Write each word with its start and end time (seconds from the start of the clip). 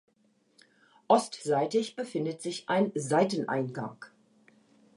Ostseitig 1.07 1.95
befindet 1.95 2.41
sich 2.41 2.67
ein 2.69 2.91
Seiteneingang. 2.95 4.03